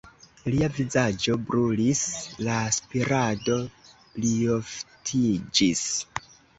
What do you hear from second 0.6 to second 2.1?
vizaĝo brulis,